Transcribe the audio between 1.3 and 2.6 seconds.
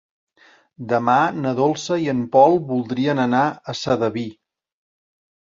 na Dolça i en Pol